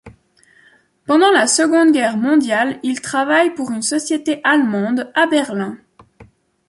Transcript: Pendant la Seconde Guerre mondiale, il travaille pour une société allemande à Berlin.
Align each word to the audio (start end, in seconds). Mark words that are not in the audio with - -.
Pendant 1.05 1.29
la 1.29 1.45
Seconde 1.45 1.91
Guerre 1.91 2.17
mondiale, 2.17 2.79
il 2.81 3.01
travaille 3.01 3.53
pour 3.53 3.69
une 3.69 3.83
société 3.83 4.41
allemande 4.43 5.11
à 5.13 5.27
Berlin. 5.27 5.77